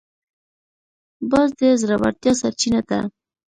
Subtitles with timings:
[1.29, 2.99] باز د زړورتیا سرچینه ده